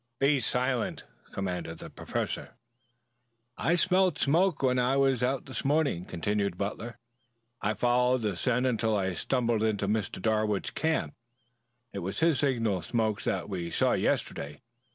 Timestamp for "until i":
8.65-9.13